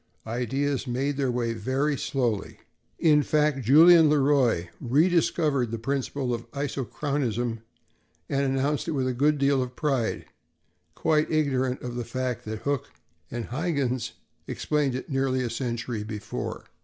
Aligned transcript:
Ideas 0.25 0.87
made 0.87 1.15
their 1.17 1.29
way 1.29 1.53
very 1.53 1.95
slowly. 1.95 2.57
In 2.97 3.21
fact, 3.21 3.61
Julien 3.61 4.09
Le 4.09 4.17
Roy 4.17 4.71
rediscovered 4.79 5.69
the 5.69 5.77
principle 5.77 6.33
of 6.33 6.49
isochronism 6.53 7.59
and 8.27 8.41
announced 8.41 8.87
it 8.87 8.93
with 8.93 9.07
a 9.07 9.13
good 9.13 9.37
deal 9.37 9.61
of 9.61 9.75
pride, 9.75 10.25
quite 10.95 11.29
ignorant 11.29 11.83
of 11.83 11.93
the 11.97 12.03
fact 12.03 12.45
that 12.45 12.61
Hooke 12.63 12.89
and 13.29 13.49
Huyghens 13.49 14.13
explained 14.47 14.95
it 14.95 15.07
nearly 15.11 15.43
a 15.43 15.51
century 15.51 16.01
before. 16.03 16.65